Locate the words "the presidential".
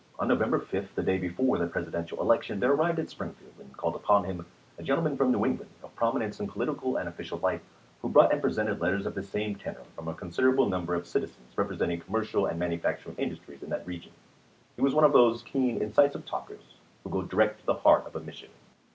1.59-2.17